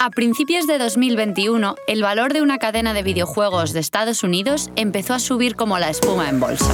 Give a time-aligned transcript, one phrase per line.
[0.00, 5.12] A principios de 2021, el valor de una cadena de videojuegos de Estados Unidos empezó
[5.12, 6.72] a subir como la espuma en bolsa.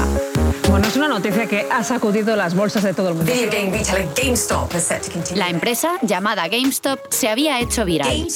[0.68, 3.32] Bueno, es una noticia que ha sacudido las bolsas de todo el mundo.
[5.36, 8.26] La empresa, llamada GameStop, se había hecho viral.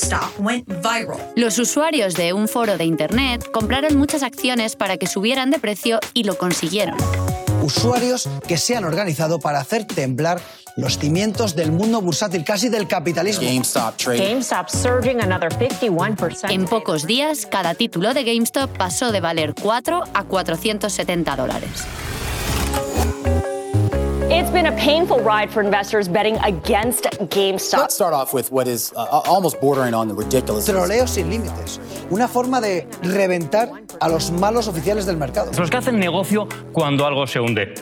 [1.36, 6.00] Los usuarios de un foro de Internet compraron muchas acciones para que subieran de precio
[6.14, 6.96] y lo consiguieron
[7.62, 10.41] usuarios que se han organizado para hacer temblar
[10.79, 13.48] los cimientos del mundo bursátil, casi del capitalismo.
[16.48, 21.84] En pocos días, cada título de GameStop pasó de valer 4 a 470 dólares.
[24.30, 27.80] It's been a painful ride for investors betting against GameStop.
[27.80, 30.66] Let's start off with what is uh, almost bordering on the ridiculous.
[30.66, 31.80] Troleo sin límites.
[32.10, 35.50] Una forma de reventar a los malos oficiales del mercado.
[35.58, 37.74] Los que hacen negocio cuando algo se hunde.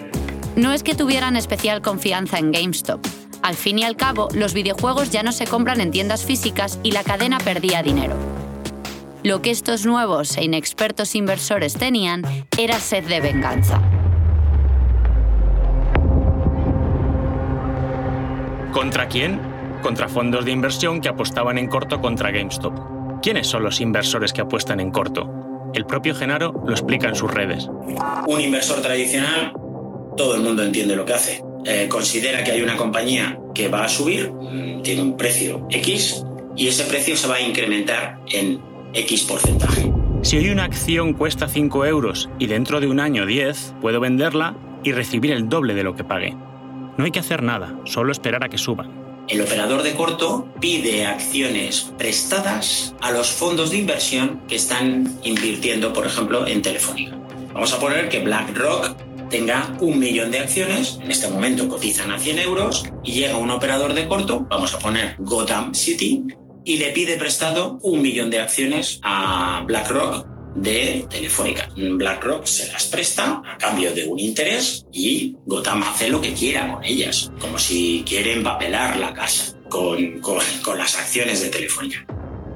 [0.56, 3.06] No es que tuvieran especial confianza en GameStop.
[3.42, 6.92] Al fin y al cabo, los videojuegos ya no se compran en tiendas físicas y
[6.92, 8.14] la cadena perdía dinero.
[9.22, 12.22] Lo que estos nuevos e inexpertos inversores tenían
[12.56, 13.82] era sed de venganza.
[18.72, 19.38] ¿Contra quién?
[19.82, 23.20] Contra fondos de inversión que apostaban en corto contra GameStop.
[23.20, 25.30] ¿Quiénes son los inversores que apuestan en corto?
[25.74, 27.68] El propio Genaro lo explica en sus redes.
[28.26, 29.52] Un inversor tradicional,
[30.16, 31.42] todo el mundo entiende lo que hace.
[31.64, 36.24] Eh, considera que hay una compañía que va a subir, mm, tiene un precio X,
[36.56, 38.60] y ese precio se va a incrementar en
[38.94, 39.92] X porcentaje.
[40.22, 44.56] Si hoy una acción cuesta 5 euros y dentro de un año 10, puedo venderla
[44.82, 46.34] y recibir el doble de lo que pagué.
[46.96, 49.06] No hay que hacer nada, solo esperar a que suban.
[49.28, 55.92] El operador de corto pide acciones prestadas a los fondos de inversión que están invirtiendo,
[55.92, 57.18] por ejemplo, en Telefónica.
[57.52, 62.18] Vamos a poner que BlackRock tenga un millón de acciones, en este momento cotizan a
[62.18, 66.24] 100 euros, y llega un operador de corto, vamos a poner Gotham City,
[66.64, 71.68] y le pide prestado un millón de acciones a BlackRock de Telefónica.
[71.76, 76.72] BlackRock se las presta a cambio de un interés y Gotham hace lo que quiera
[76.72, 82.04] con ellas, como si quieren papelar la casa con, con, con las acciones de Telefónica.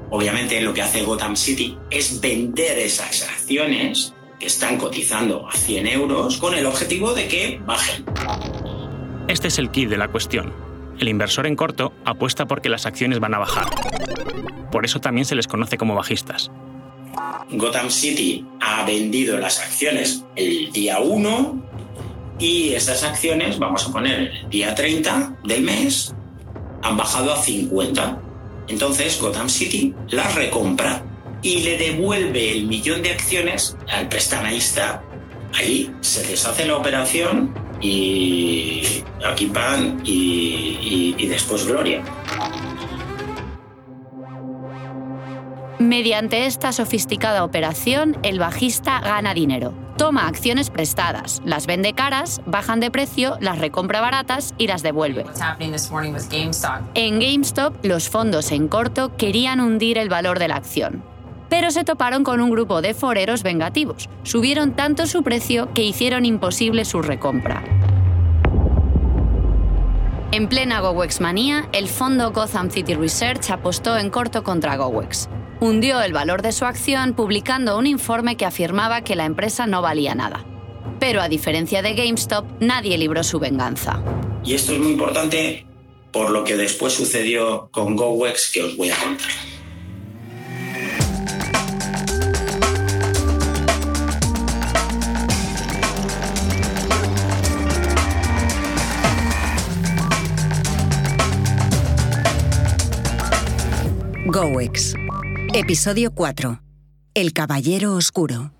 [0.09, 5.85] Obviamente lo que hace Gotham City es vender esas acciones que están cotizando a 100
[5.85, 8.03] euros con el objetivo de que bajen.
[9.27, 10.51] Este es el kit de la cuestión.
[10.97, 13.67] El inversor en corto apuesta porque las acciones van a bajar.
[14.71, 16.49] Por eso también se les conoce como bajistas.
[17.51, 21.63] Gotham City ha vendido las acciones el día 1
[22.39, 26.15] y esas acciones, vamos a poner el día 30 del mes,
[26.81, 28.19] han bajado a 50.
[28.69, 31.10] Entonces Gotham City las recompra
[31.41, 35.03] y le devuelve el millón de acciones al prestamista.
[35.53, 42.03] Ahí se deshace la operación y aquí pan y, y después gloria.
[45.79, 49.73] Mediante esta sofisticada operación, el bajista gana dinero.
[49.97, 55.25] Toma acciones prestadas, las vende caras, bajan de precio, las recompra baratas y las devuelve.
[56.93, 61.03] En GameStop, los fondos en corto querían hundir el valor de la acción.
[61.51, 64.09] Pero se toparon con un grupo de foreros vengativos.
[64.23, 67.63] Subieron tanto su precio que hicieron imposible su recompra.
[70.31, 75.29] En plena GoWex manía, el fondo Gotham City Research apostó en corto contra GoWex
[75.61, 79.81] hundió el valor de su acción publicando un informe que afirmaba que la empresa no
[79.83, 80.43] valía nada.
[80.99, 84.03] Pero a diferencia de GameStop, nadie libró su venganza.
[84.43, 85.65] Y esto es muy importante
[86.11, 89.50] por lo que después sucedió con GoWex que os voy a contar.
[104.33, 104.93] GoWex
[105.53, 106.61] Episodio 4.
[107.15, 108.53] El Caballero Oscuro.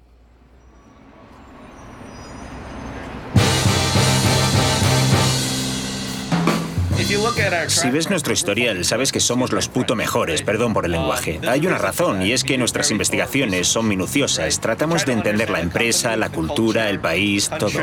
[7.68, 11.40] Si ves nuestro historial, sabes que somos los puto mejores, perdón por el lenguaje.
[11.48, 14.60] Hay una razón, y es que nuestras investigaciones son minuciosas.
[14.60, 17.80] Tratamos de entender la empresa, la cultura, el país, todo.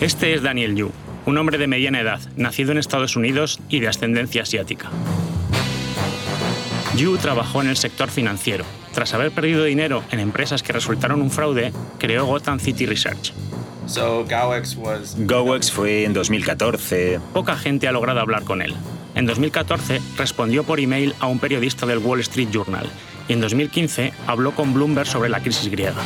[0.00, 0.90] Este es Daniel Yu,
[1.26, 4.90] un hombre de mediana edad, nacido en Estados Unidos y de ascendencia asiática.
[6.96, 8.64] Yu trabajó en el sector financiero.
[8.92, 13.32] Tras haber perdido dinero en empresas que resultaron un fraude, creó Gotham City Research.
[15.18, 17.20] GoWex fue en 2014.
[17.32, 18.74] Poca gente ha logrado hablar con él.
[19.14, 22.86] En 2014 respondió por email a un periodista del Wall Street Journal
[23.28, 26.00] y en 2015 habló con Bloomberg sobre la crisis griega.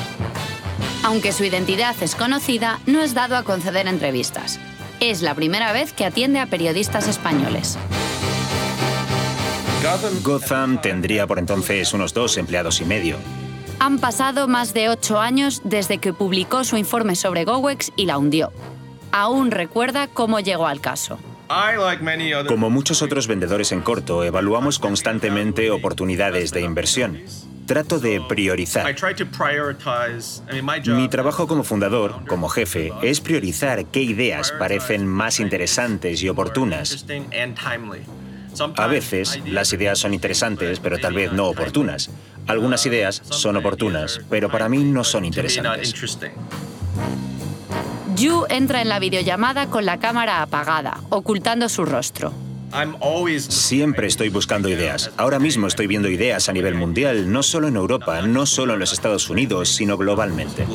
[1.05, 4.59] Aunque su identidad es conocida, no es dado a conceder entrevistas.
[5.01, 7.79] Es la primera vez que atiende a periodistas españoles.
[10.23, 13.17] Gotham tendría por entonces unos dos empleados y medio.
[13.79, 18.19] Han pasado más de ocho años desde que publicó su informe sobre GoWex y la
[18.19, 18.53] hundió.
[19.13, 21.19] Aún recuerda cómo llegó al caso.
[22.47, 27.21] Como muchos otros vendedores en corto, evaluamos constantemente oportunidades de inversión.
[27.69, 28.95] Trato de priorizar.
[30.87, 37.05] Mi trabajo como fundador, como jefe, es priorizar qué ideas parecen más interesantes y oportunas.
[38.75, 42.11] A veces las ideas son interesantes, pero tal vez no oportunas.
[42.47, 45.95] Algunas ideas son oportunas, pero para mí no son interesantes.
[48.17, 52.48] Yu entra en la videollamada con la cámara apagada, ocultando su rostro.
[53.39, 55.11] Siempre estoy buscando ideas.
[55.17, 58.81] Ahora mismo estoy viendo ideas a nivel mundial, no solo en Europa, no solo en
[58.81, 60.67] los Estados Unidos, sino globalmente.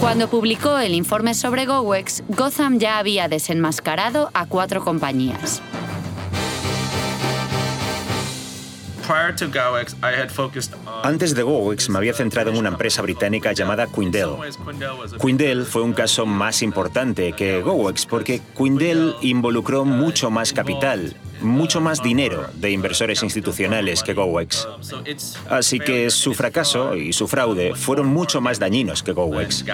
[0.00, 5.60] Cuando publicó el informe sobre GoWex, Gotham ya había desenmascarado a cuatro compañías.
[11.02, 14.36] Antes de GoWex me había centrado en una empresa británica llamada Quindel.
[15.20, 21.80] Quindel fue un caso más importante que GoWex porque Quindel involucró mucho más capital, mucho
[21.80, 24.68] más dinero de inversores institucionales que GoWex.
[25.48, 29.64] Así que su fracaso y su fraude fueron mucho más dañinos que GoWex.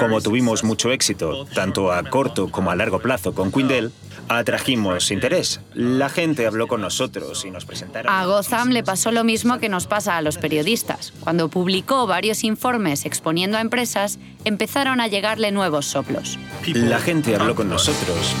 [0.00, 3.92] Como tuvimos mucho éxito, tanto a corto como a largo plazo con Quindel,
[4.28, 5.60] atrajimos interés.
[5.74, 8.10] La gente habló con nosotros y nos presentaron...
[8.10, 11.12] A Gotham le pasó lo mismo que nos pasa a los periodistas.
[11.20, 16.38] Cuando publicó varios informes exponiendo a empresas, empezaron a llegarle nuevos soplos.
[16.66, 18.34] La gente habló con nosotros.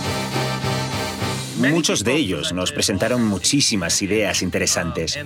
[1.60, 5.18] Muchos de ellos nos presentaron muchísimas ideas interesantes.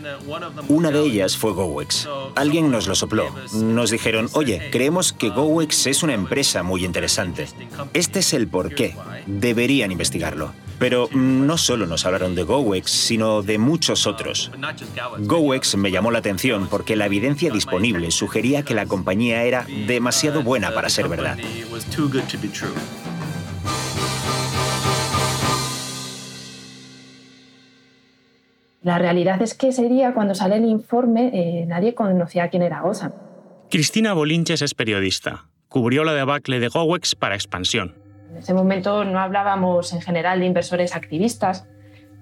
[0.69, 2.09] Una de ellas fue GoWex.
[2.35, 3.33] Alguien nos lo sopló.
[3.53, 7.47] Nos dijeron, oye, creemos que GoWex es una empresa muy interesante.
[7.93, 8.97] Este es el porqué.
[9.27, 10.53] Deberían investigarlo.
[10.81, 14.51] Pero no solo nos hablaron de GoWex, sino de muchos otros.
[15.19, 20.43] GoWex me llamó la atención porque la evidencia disponible sugería que la compañía era demasiado
[20.43, 21.39] buena para ser verdad.
[28.85, 32.83] La realidad es que ese día, cuando sale el informe, eh, nadie conocía quién era
[32.83, 33.13] Gotham.
[33.71, 35.47] Cristina Bolinches es periodista.
[35.71, 37.95] Cubrió la debacle de GoWex para Expansión.
[38.31, 41.67] En ese momento no hablábamos en general de inversores activistas,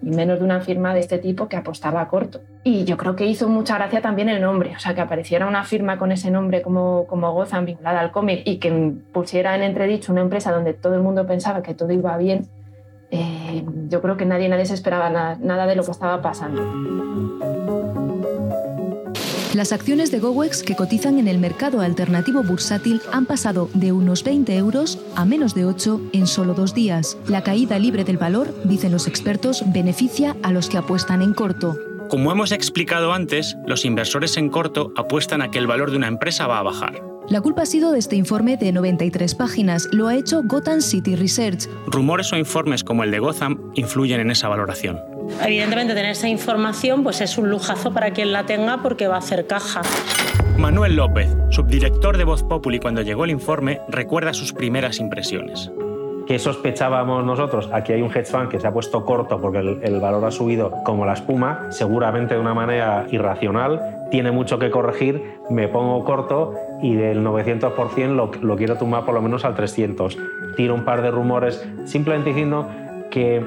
[0.02, 2.42] y menos de una firma de este tipo que apostaba a corto.
[2.62, 5.64] Y yo creo que hizo mucha gracia también el nombre, o sea, que apareciera una
[5.64, 10.12] firma con ese nombre como, como Gotham vinculada al cómic y que pusiera en entredicho
[10.12, 12.46] una empresa donde todo el mundo pensaba que todo iba bien,
[13.12, 16.62] eh, yo creo que nadie, nadie se esperaba nada, de lo que estaba pasando.
[19.54, 24.24] Las acciones de GoWex que cotizan en el mercado alternativo bursátil han pasado de unos
[24.24, 27.18] 20 euros a menos de 8 en solo dos días.
[27.28, 31.78] La caída libre del valor, dicen los expertos, beneficia a los que apuestan en corto.
[32.08, 36.08] Como hemos explicado antes, los inversores en corto apuestan a que el valor de una
[36.08, 37.11] empresa va a bajar.
[37.32, 39.88] La culpa ha sido de este informe de 93 páginas.
[39.90, 41.66] Lo ha hecho Gotham City Research.
[41.86, 45.00] Rumores o informes como el de Gotham influyen en esa valoración.
[45.42, 49.20] Evidentemente tener esa información pues es un lujazo para quien la tenga porque va a
[49.20, 49.80] hacer caja.
[50.58, 55.70] Manuel López, subdirector de Voz Populi cuando llegó el informe, recuerda sus primeras impresiones.
[56.26, 57.68] ¿Qué sospechábamos nosotros?
[57.72, 60.72] Aquí hay un hedge fund que se ha puesto corto porque el, valor ha subido
[60.84, 66.54] como la espuma, seguramente de una manera irracional, tiene mucho que corregir, me pongo corto
[66.80, 70.16] y del 900% lo, lo quiero tumbar por lo menos al 300.
[70.56, 72.68] Tiro un par de rumores simplemente diciendo
[73.10, 73.44] que,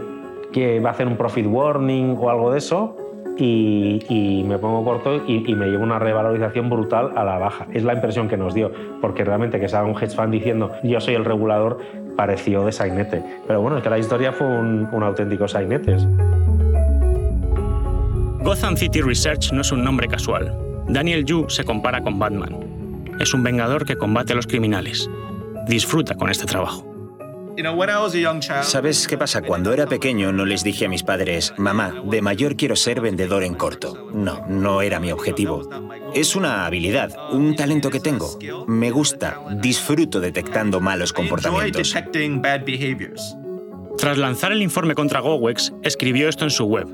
[0.52, 2.98] que va a hacer un profit warning o algo de eso
[3.38, 7.68] y, me pongo corto y, me llevo una revalorización brutal a la baja.
[7.74, 11.00] Es la impresión que nos dio, porque realmente que salga un hedge fund diciendo yo
[11.02, 11.80] soy el regulador
[12.16, 13.24] pareció de sainete.
[13.48, 15.98] Pero bueno, es que la historia fue un, auténtico sainete.
[18.44, 20.54] Gotham City Research no es un nombre casual.
[20.88, 22.58] Daniel Yu se compara con Batman.
[23.20, 25.10] Es un vengador que combate a los criminales.
[25.68, 26.95] Disfruta con este trabajo.
[28.64, 29.42] ¿Sabes qué pasa?
[29.42, 33.44] Cuando era pequeño no les dije a mis padres, mamá, de mayor quiero ser vendedor
[33.44, 34.10] en corto.
[34.14, 35.68] No, no era mi objetivo.
[36.14, 38.38] Es una habilidad, un talento que tengo.
[38.68, 41.96] Me gusta, disfruto detectando malos comportamientos.
[43.98, 46.88] Tras lanzar el informe contra GoWex, escribió esto en su web.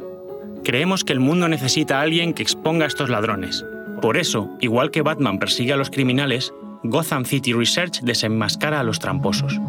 [0.63, 3.65] Creemos que el mundo necesita a alguien que exponga a estos ladrones.
[4.01, 6.53] Por eso, igual que Batman persigue a los criminales,
[6.84, 9.60] Gotham City Research desenmascara a los tramposos.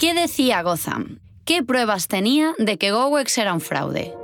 [0.00, 1.18] ¿Qué decía Gotham?
[1.44, 4.14] ¿Qué pruebas tenía de que GoWex era un fraude?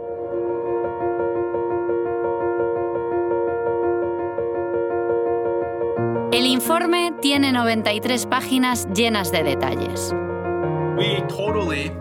[6.32, 10.14] El informe tiene 93 páginas llenas de detalles.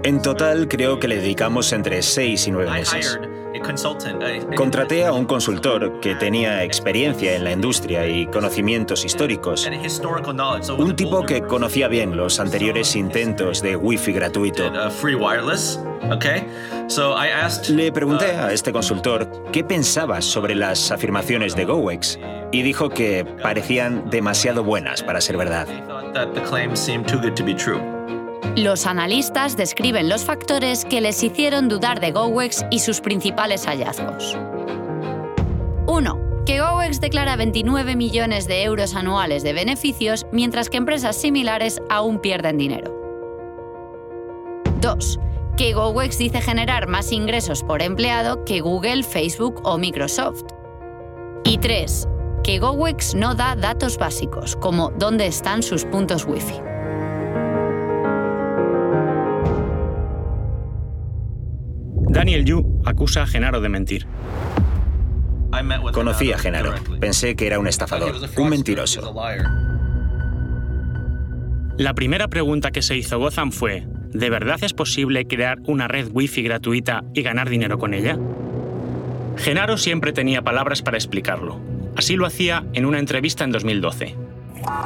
[0.04, 3.20] En total, creo que le dedicamos entre seis y nueve meses.
[4.56, 9.70] Contraté a un consultor que tenía experiencia en la industria y conocimientos históricos.
[10.78, 14.72] Un tipo que conocía bien los anteriores intentos de Wi-Fi gratuito.
[17.70, 22.20] Le pregunté a este consultor qué pensaba sobre las afirmaciones de GoWex
[22.52, 25.68] y dijo que parecían demasiado buenas para ser verdad.
[28.56, 34.38] Los analistas describen los factores que les hicieron dudar de GoWex y sus principales hallazgos.
[35.88, 36.44] 1.
[36.46, 42.20] Que GoWex declara 29 millones de euros anuales de beneficios, mientras que empresas similares aún
[42.20, 42.94] pierden dinero.
[44.80, 45.20] 2.
[45.58, 50.44] Que GoWex dice generar más ingresos por empleado que Google, Facebook o Microsoft.
[51.44, 52.08] Y 3.
[52.44, 56.75] Que GoWex no da datos básicos, como dónde están sus puntos Wi-Fi.
[62.16, 64.08] Daniel Yu acusa a Genaro de mentir.
[65.92, 66.74] Conocí a Genaro.
[67.02, 69.14] Pensé que era un estafador, un mentiroso.
[71.78, 76.08] La primera pregunta que se hizo Gotham fue, ¿de verdad es posible crear una red
[76.10, 78.18] Wi-Fi gratuita y ganar dinero con ella?
[79.36, 81.60] Genaro siempre tenía palabras para explicarlo.
[81.98, 84.16] Así lo hacía en una entrevista en 2012.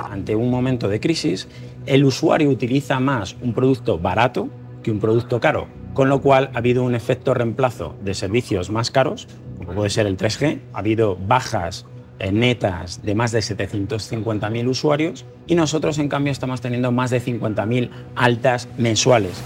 [0.10, 1.48] Ante un momento de crisis,
[1.86, 4.50] el usuario utiliza más un producto barato
[4.82, 5.68] que un producto caro
[6.00, 9.28] con lo cual ha habido un efecto reemplazo de servicios más caros,
[9.58, 11.86] como puede ser el 3G, ha habido bajas
[12.32, 17.90] netas de más de 750.000 usuarios y nosotros en cambio estamos teniendo más de 50.000
[18.16, 19.44] altas mensuales.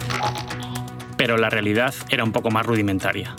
[1.18, 3.36] Pero la realidad era un poco más rudimentaria.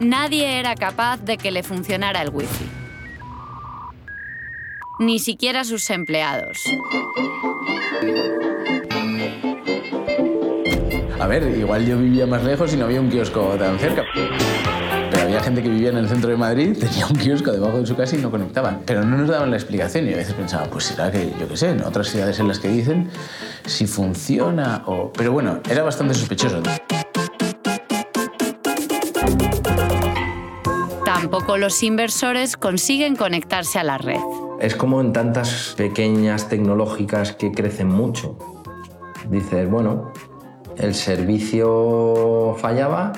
[0.00, 2.66] Nadie era capaz de que le funcionara el wifi.
[4.98, 6.58] Ni siquiera sus empleados.
[11.22, 14.02] A ver, igual yo vivía más lejos y no había un kiosco tan cerca.
[14.12, 17.86] Pero había gente que vivía en el centro de Madrid, tenía un kiosco debajo de
[17.86, 18.82] su casa y no conectaban.
[18.84, 21.56] Pero no nos daban la explicación y a veces pensaba, pues será que, yo qué
[21.56, 23.08] sé, en otras ciudades en las que dicen
[23.64, 25.12] si funciona o...
[25.12, 26.60] Pero bueno, era bastante sospechoso.
[31.04, 34.18] Tampoco los inversores consiguen conectarse a la red.
[34.60, 38.36] Es como en tantas pequeñas tecnológicas que crecen mucho.
[39.30, 40.10] Dices, bueno,
[40.78, 43.12] el servicio fallaba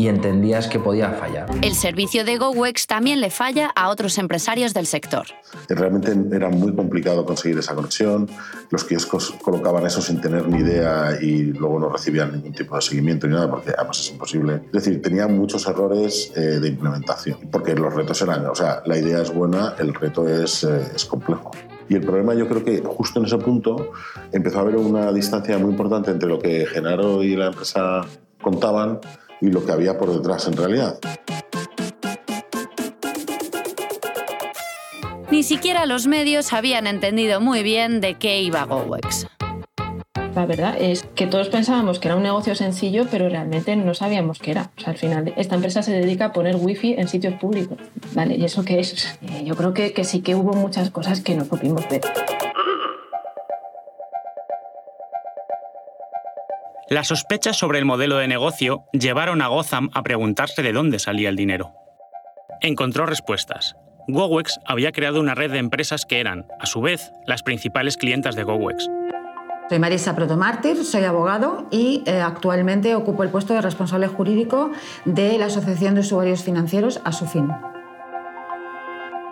[0.00, 1.50] y entendías que podía fallar.
[1.60, 5.26] El servicio de GoWex también le falla a otros empresarios del sector.
[5.68, 8.26] Realmente era muy complicado conseguir esa conexión.
[8.70, 12.82] Los kioscos colocaban eso sin tener ni idea y luego no recibían ningún tipo de
[12.82, 14.62] seguimiento ni nada porque además es imposible.
[14.66, 18.96] Es decir, tenía muchos errores eh, de implementación porque los retos eran, o sea, la
[18.96, 21.50] idea es buena, el reto es, eh, es complejo.
[21.90, 23.90] Y el problema yo creo que justo en ese punto
[24.30, 28.02] empezó a haber una distancia muy importante entre lo que Genaro y la empresa
[28.40, 29.00] contaban
[29.40, 31.00] y lo que había por detrás en realidad.
[35.32, 39.26] Ni siquiera los medios habían entendido muy bien de qué iba GoWex.
[40.34, 44.38] La verdad es que todos pensábamos que era un negocio sencillo, pero realmente no sabíamos
[44.38, 44.70] qué era.
[44.76, 47.78] O sea, al final, esta empresa se dedica a poner wifi en sitios públicos.
[48.14, 48.36] ¿Vale?
[48.36, 49.18] ¿Y eso qué es?
[49.44, 52.02] Yo creo que, sí que hubo muchas cosas que no pudimos ver.
[56.88, 61.28] Las sospechas sobre el modelo de negocio llevaron a Gotham a preguntarse de dónde salía
[61.28, 61.72] el dinero.
[62.60, 63.76] Encontró respuestas.
[64.08, 68.34] GoWex había creado una red de empresas que eran, a su vez, las principales clientas
[68.34, 68.88] de GoWex.
[69.70, 74.72] Soy Marisa Protomártir, soy abogado y eh, actualmente ocupo el puesto de responsable jurídico
[75.04, 77.52] de la Asociación de Usuarios Financieros, ASUFIN.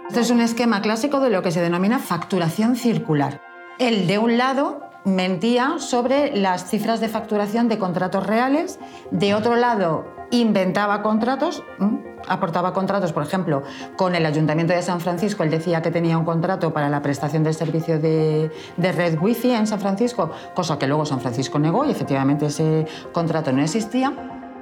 [0.07, 3.43] Este es un esquema clásico de lo que se denomina facturación circular.
[3.81, 8.79] El de un lado mentía sobre las cifras de facturación de contratos reales,
[9.11, 11.65] de otro lado inventaba contratos,
[12.27, 13.63] aportaba contratos, por ejemplo,
[13.97, 17.45] con el Ayuntamiento de San Francisco, él decía que tenía un contrato para la prestación
[17.45, 21.85] del servicio de, de red wifi en San Francisco, cosa que luego San Francisco negó
[21.85, 24.13] y efectivamente ese contrato no existía.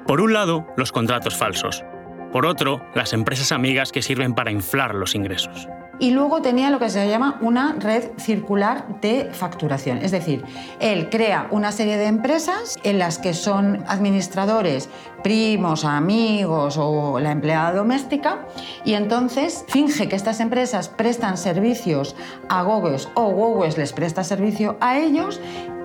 [0.07, 1.85] Por un lado, los contratos falsos.
[2.33, 6.79] Por otro, las empresas amigas que sirven para inflar los ingresos y luego tenía lo
[6.79, 9.99] que se llama una red circular de facturación.
[9.99, 10.45] Es decir,
[10.81, 14.89] él crea una serie de empresas en las que son administradores,
[15.23, 18.47] primos, amigos o la empleada doméstica
[18.85, 22.17] y entonces finge que estas empresas prestan servicios
[22.49, 25.41] a Gogues o Gogues les presta servicio a ellos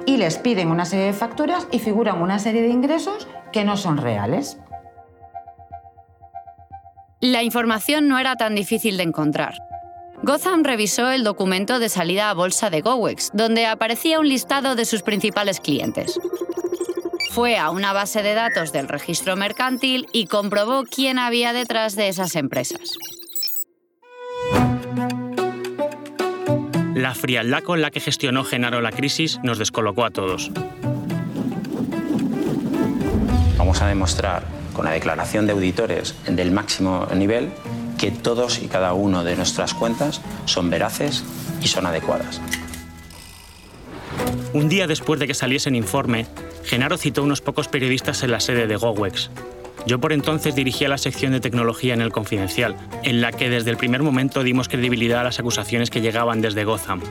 [0.05, 3.77] y les piden una serie de facturas y figuran una serie de ingresos que no
[3.77, 4.57] son reales.
[7.19, 9.70] La información no era tan difícil de encontrar.
[10.23, 14.85] Gotham revisó el documento de salida a bolsa de GoWex, donde aparecía un listado de
[14.85, 16.19] sus principales clientes.
[17.31, 22.07] Fue a una base de datos del registro mercantil y comprobó quién había detrás de
[22.07, 22.93] esas empresas.
[26.93, 30.51] La frialdad con la que gestionó Genaro la crisis nos descolocó a todos.
[33.57, 37.49] Vamos a demostrar con la declaración de auditores del máximo nivel
[38.01, 41.23] que todos y cada uno de nuestras cuentas son veraces
[41.61, 42.41] y son adecuadas.
[44.53, 46.25] Un día después de que saliese el informe,
[46.63, 49.29] Genaro citó unos pocos periodistas en la sede de GoWex.
[49.85, 53.69] Yo por entonces dirigía la sección de tecnología en el Confidencial, en la que desde
[53.69, 57.01] el primer momento dimos credibilidad a las acusaciones que llegaban desde Gotham.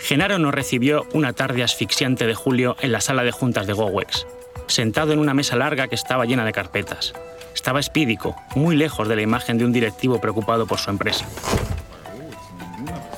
[0.00, 4.26] Genaro nos recibió una tarde asfixiante de julio en la sala de juntas de GoWex,
[4.68, 7.12] sentado en una mesa larga que estaba llena de carpetas.
[7.64, 11.24] Estaba espídico, muy lejos de la imagen de un directivo preocupado por su empresa.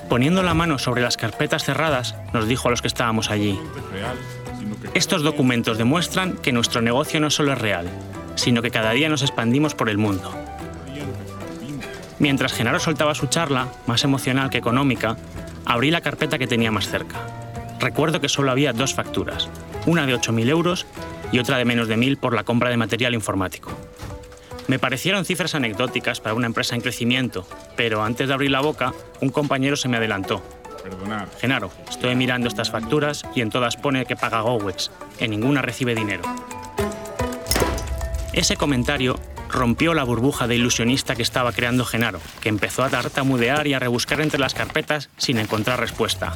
[0.08, 3.58] Poniendo la mano sobre las carpetas cerradas, nos dijo a los que estábamos allí,
[4.94, 7.88] estos documentos demuestran que nuestro negocio no solo es real,
[8.36, 10.32] sino que cada día nos expandimos por el mundo.
[12.20, 15.16] Mientras Genaro soltaba su charla, más emocional que económica,
[15.64, 17.16] abrí la carpeta que tenía más cerca.
[17.80, 19.50] Recuerdo que solo había dos facturas,
[19.86, 20.86] una de 8.000 euros
[21.32, 23.72] y otra de menos de 1.000 por la compra de material informático.
[24.68, 27.46] Me parecieron cifras anecdóticas para una empresa en crecimiento,
[27.76, 30.42] pero antes de abrir la boca, un compañero se me adelantó.
[30.82, 31.28] Perdonad.
[31.40, 35.94] Genaro, estoy mirando estas facturas y en todas pone que paga Gowex, en ninguna recibe
[35.94, 36.22] dinero.
[38.32, 39.18] Ese comentario
[39.48, 43.78] rompió la burbuja de ilusionista que estaba creando Genaro, que empezó a tartamudear y a
[43.78, 46.34] rebuscar entre las carpetas sin encontrar respuesta.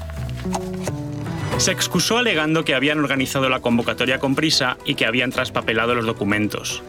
[1.59, 6.07] Se excusó alegando que habían organizado la convocatoria con prisa y que habían traspapelado los
[6.07, 6.83] documentos.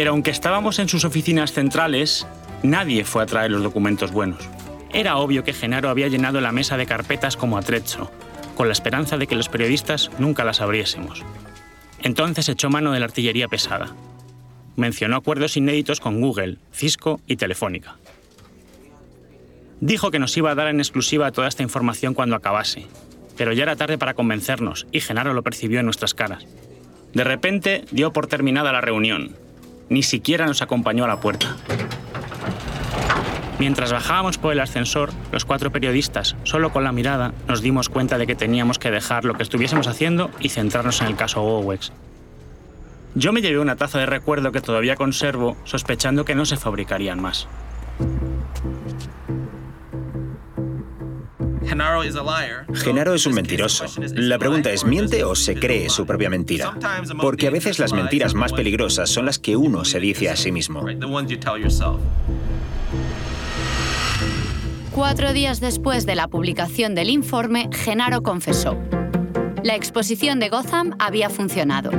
[0.00, 2.26] Pero aunque estábamos en sus oficinas centrales,
[2.62, 4.48] nadie fue a traer los documentos buenos.
[4.94, 8.10] Era obvio que Genaro había llenado la mesa de carpetas como atrecho,
[8.56, 11.22] con la esperanza de que los periodistas nunca las abriésemos.
[12.02, 13.94] Entonces echó mano de la artillería pesada.
[14.74, 17.98] Mencionó acuerdos inéditos con Google, Cisco y Telefónica.
[19.82, 22.86] Dijo que nos iba a dar en exclusiva toda esta información cuando acabase,
[23.36, 26.46] pero ya era tarde para convencernos y Genaro lo percibió en nuestras caras.
[27.12, 29.36] De repente dio por terminada la reunión.
[29.90, 31.56] Ni siquiera nos acompañó a la puerta.
[33.58, 38.16] Mientras bajábamos por el ascensor, los cuatro periodistas, solo con la mirada, nos dimos cuenta
[38.16, 41.92] de que teníamos que dejar lo que estuviésemos haciendo y centrarnos en el caso Gowex.
[43.16, 47.20] Yo me llevé una taza de recuerdo que todavía conservo, sospechando que no se fabricarían
[47.20, 47.48] más.
[51.70, 53.84] Genaro es un mentiroso.
[54.14, 56.76] La pregunta es, ¿miente o se cree su propia mentira?
[57.20, 60.50] Porque a veces las mentiras más peligrosas son las que uno se dice a sí
[60.50, 60.84] mismo.
[64.90, 68.76] Cuatro días después de la publicación del informe, Genaro confesó.
[69.62, 71.92] La exposición de Gotham había funcionado.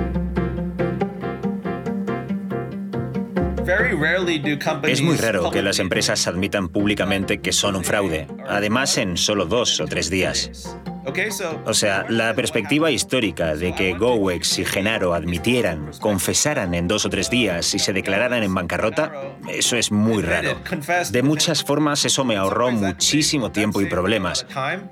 [4.84, 9.45] Es muy raro que las empresas admitan públicamente que son un fraude, además en solo
[9.45, 10.76] dos o tres días.
[11.65, 17.10] O sea, la perspectiva histórica de que Gowex y Genaro admitieran, confesaran en dos o
[17.10, 19.12] tres días y se declararan en bancarrota,
[19.50, 20.58] eso es muy raro.
[21.12, 24.45] De muchas formas eso me ahorró muchísimo tiempo y problemas,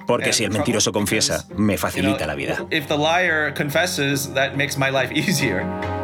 [0.08, 2.66] porque si el mentiroso confiesa, me facilita la vida.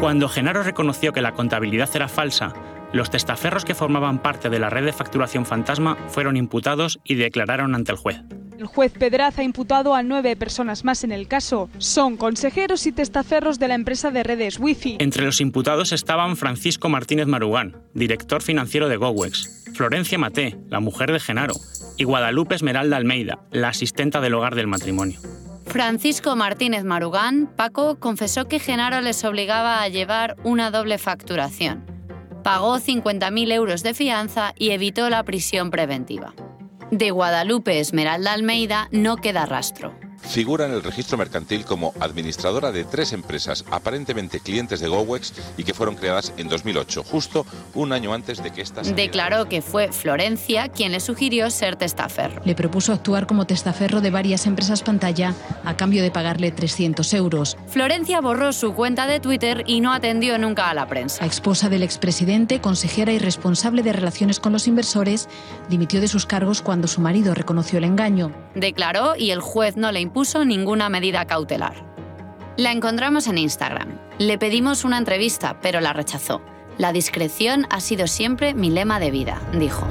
[0.00, 2.54] Cuando Genaro reconoció que la contabilidad era falsa,
[2.94, 7.74] los testaferros que formaban parte de la red de facturación fantasma fueron imputados y declararon
[7.74, 8.16] ante el juez.
[8.58, 11.68] El juez Pedraza ha imputado a nueve personas más en el caso.
[11.76, 14.96] Son consejeros y testaferros de la empresa de redes Wi-Fi.
[15.00, 21.12] Entre los imputados estaban Francisco Martínez Marugán, director financiero de Gowex, Florencia Maté, la mujer
[21.12, 21.54] de Genaro,
[21.98, 25.20] y Guadalupe Esmeralda Almeida, la asistenta del hogar del matrimonio.
[25.70, 31.84] Francisco Martínez Marugán, Paco, confesó que Genaro les obligaba a llevar una doble facturación.
[32.42, 36.34] Pagó 50.000 euros de fianza y evitó la prisión preventiva.
[36.90, 39.94] De Guadalupe Esmeralda Almeida no queda rastro.
[40.30, 45.64] Figura en el registro mercantil como administradora de tres empresas aparentemente clientes de Gowex y
[45.64, 48.94] que fueron creadas en 2008, justo un año antes de que estas...
[48.94, 52.42] Declaró que fue Florencia quien le sugirió ser testaferro.
[52.44, 57.56] Le propuso actuar como testaferro de varias empresas pantalla a cambio de pagarle 300 euros.
[57.66, 61.22] Florencia borró su cuenta de Twitter y no atendió nunca a la prensa.
[61.22, 65.28] La esposa del expresidente, consejera y responsable de relaciones con los inversores,
[65.68, 68.30] dimitió de sus cargos cuando su marido reconoció el engaño.
[68.54, 71.74] Declaró y el juez no le impuso ninguna medida cautelar.
[72.56, 73.88] La encontramos en Instagram.
[74.18, 76.42] Le pedimos una entrevista, pero la rechazó.
[76.76, 79.86] La discreción ha sido siempre mi lema de vida, dijo.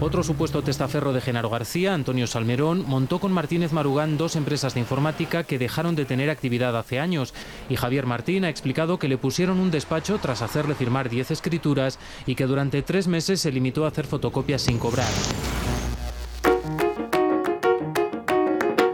[0.00, 4.80] Otro supuesto testaferro de Genaro García, Antonio Salmerón, montó con Martínez Marugán dos empresas de
[4.80, 7.34] informática que dejaron de tener actividad hace años.
[7.68, 12.00] Y Javier Martín ha explicado que le pusieron un despacho tras hacerle firmar 10 escrituras
[12.26, 15.10] y que durante tres meses se limitó a hacer fotocopias sin cobrar.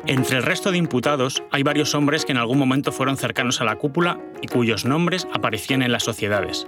[0.08, 3.64] Entre el resto de imputados hay varios hombres que en algún momento fueron cercanos a
[3.64, 6.66] la cúpula y cuyos nombres aparecían en las sociedades.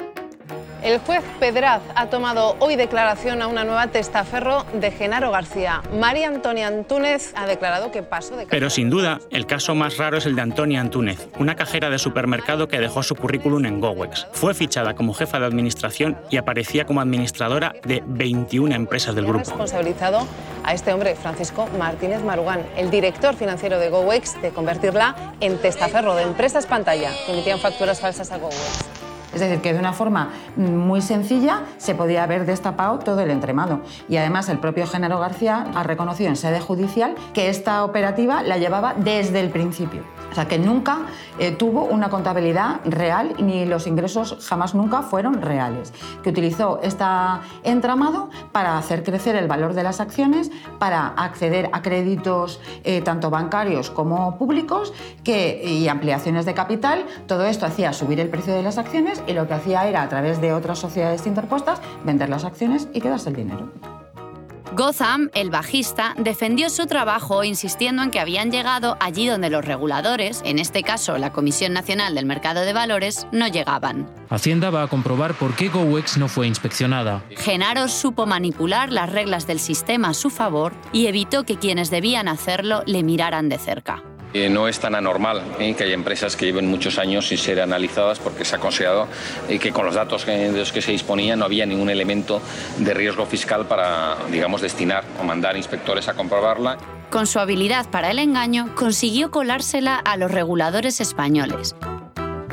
[0.82, 5.82] El juez Pedraz ha tomado hoy declaración a una nueva testaferro de Genaro García.
[5.92, 8.46] María Antonia Antúnez ha declarado que pasó de...
[8.46, 11.98] Pero sin duda, el caso más raro es el de Antonia Antúnez, una cajera de
[11.98, 14.28] supermercado que dejó su currículum en Gowex.
[14.32, 19.40] Fue fichada como jefa de administración y aparecía como administradora de 21 empresas del grupo.
[19.40, 20.26] responsabilizado
[20.64, 26.14] a este hombre, Francisco Martínez Marugán, el director financiero de Gowex, de convertirla en testaferro
[26.14, 29.09] de empresas pantalla que emitían facturas falsas a Gowex.
[29.32, 33.80] Es decir, que de una forma muy sencilla se podía haber destapado todo el entremado.
[34.08, 38.58] Y además el propio Genaro García ha reconocido en sede judicial que esta operativa la
[38.58, 40.02] llevaba desde el principio.
[40.30, 41.06] O sea, que nunca
[41.38, 45.92] eh, tuvo una contabilidad real ni los ingresos jamás nunca fueron reales.
[46.22, 47.00] Que utilizó este
[47.64, 53.30] entramado para hacer crecer el valor de las acciones, para acceder a créditos eh, tanto
[53.30, 54.92] bancarios como públicos
[55.24, 57.06] que, y ampliaciones de capital.
[57.26, 60.08] Todo esto hacía subir el precio de las acciones y lo que hacía era, a
[60.08, 63.70] través de otras sociedades interpuestas, vender las acciones y quedarse el dinero.
[64.72, 70.42] Gotham, el bajista, defendió su trabajo insistiendo en que habían llegado allí donde los reguladores,
[70.44, 74.08] en este caso la Comisión Nacional del Mercado de Valores, no llegaban.
[74.28, 77.24] Hacienda va a comprobar por qué GoWex no fue inspeccionada.
[77.36, 82.28] Genaro supo manipular las reglas del sistema a su favor y evitó que quienes debían
[82.28, 84.04] hacerlo le miraran de cerca.
[84.32, 85.74] Eh, no es tan anormal ¿eh?
[85.74, 89.08] que haya empresas que lleven muchos años sin ser analizadas porque se ha considerado
[89.48, 92.40] eh, que con los datos de los que se disponía no había ningún elemento
[92.78, 96.78] de riesgo fiscal para, digamos, destinar o mandar inspectores a comprobarla.
[97.10, 101.74] Con su habilidad para el engaño, consiguió colársela a los reguladores españoles,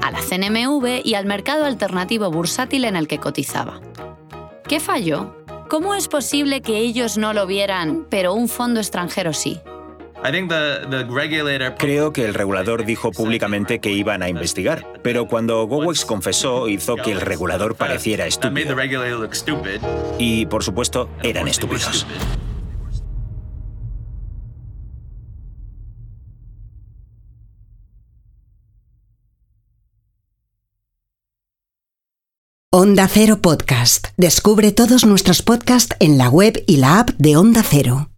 [0.01, 3.81] a la CNMV y al mercado alternativo bursátil en el que cotizaba.
[4.67, 5.35] ¿Qué falló?
[5.69, 9.61] ¿Cómo es posible que ellos no lo vieran, pero un fondo extranjero sí?
[11.77, 16.95] Creo que el regulador dijo públicamente que iban a investigar, pero cuando Gowex confesó hizo
[16.95, 18.75] que el regulador pareciera estúpido.
[20.17, 22.05] Y, por supuesto, eran estúpidos.
[32.69, 34.09] Onda Cero Podcast.
[34.17, 38.09] Descubre todos nuestros podcasts en la web y la app de Onda Cero.